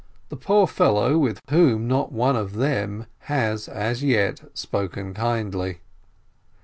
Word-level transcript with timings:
The 0.29 0.35
poor 0.35 0.65
fellow, 0.65 1.19
with 1.19 1.39
whom 1.51 1.87
not 1.87 2.11
one 2.11 2.35
of 2.35 2.55
"them" 2.55 3.05
has 3.29 3.67
as 3.67 4.03
yet 4.03 4.41
spoken 4.55 5.13
kindly! 5.13 5.81